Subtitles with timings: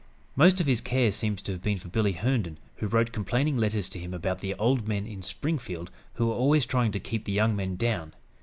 [0.35, 3.87] Most of his care seems to have been for Billy Herndon, who wrote complaining letters
[3.89, 7.31] to him about the "old men" in Springfield who were always trying to "keep the
[7.31, 8.15] young men down."